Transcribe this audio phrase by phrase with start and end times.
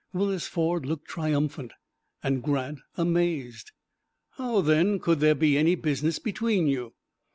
[0.13, 1.73] Willis Ford looked triumphant,
[2.23, 3.71] and Grant amazed.
[4.31, 6.95] "How, then, could there be any business between you?"